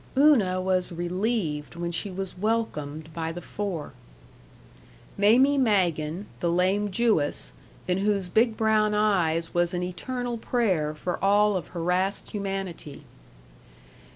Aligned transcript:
Una 0.17 0.59
was 0.59 0.91
relieved 0.91 1.75
when 1.75 1.91
she 1.91 2.09
was 2.09 2.35
welcomed 2.35 3.13
by 3.13 3.31
the 3.31 3.39
four: 3.39 3.93
Mamie 5.15 5.59
Magen, 5.59 6.25
the 6.39 6.49
lame 6.49 6.89
Jewess, 6.89 7.53
in 7.87 7.99
whose 7.99 8.27
big 8.27 8.57
brown 8.57 8.95
eyes 8.95 9.53
was 9.53 9.75
an 9.75 9.83
eternal 9.83 10.39
prayer 10.39 10.95
for 10.95 11.23
all 11.23 11.55
of 11.55 11.67
harassed 11.67 12.31
humanity. 12.31 13.03